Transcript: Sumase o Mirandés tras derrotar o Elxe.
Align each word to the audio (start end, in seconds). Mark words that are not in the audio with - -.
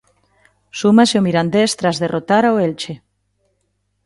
Sumase 0.79 1.15
o 1.19 1.25
Mirandés 1.27 1.71
tras 1.79 1.99
derrotar 2.03 2.43
o 2.53 2.59
Elxe. 2.67 2.93